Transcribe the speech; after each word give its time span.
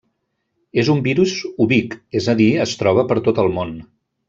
És 0.83 0.89
un 0.93 1.03
virus 1.07 1.33
ubic, 1.67 1.95
és 2.21 2.31
a 2.33 2.35
dir, 2.41 2.49
es 2.65 2.75
troba 2.81 3.05
per 3.13 3.21
tot 3.31 3.45
el 3.47 3.55
món. 3.61 3.79